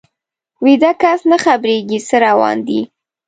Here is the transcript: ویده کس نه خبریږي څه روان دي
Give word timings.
ویده 0.63 0.91
کس 1.01 1.19
نه 1.31 1.37
خبریږي 1.45 1.99
څه 2.07 2.15
روان 2.25 2.57
دي 2.67 2.81